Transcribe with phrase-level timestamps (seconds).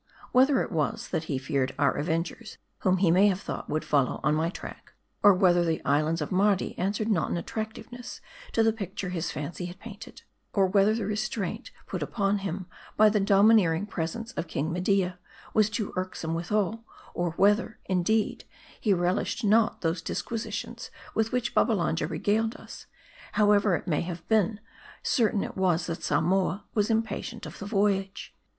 [0.31, 4.19] Whether it was, that he feared the avengers, whom he may have thought would follow
[4.23, 8.19] on my track; or whether the islands of Mardi answered not in attractiveness
[8.53, 12.65] to the picture his fancy had painted; or whether the restraint put upon him
[12.97, 15.19] by the domineering presence of King Media,
[15.53, 16.83] was too irksome withal;
[17.13, 18.45] or whether, indeed,
[18.79, 22.87] he relished not those disquisitions with which Babbalanja regaled us:
[23.33, 24.61] however it may have been,
[25.03, 28.33] certain it was, that Samoa was impatient of the voyage.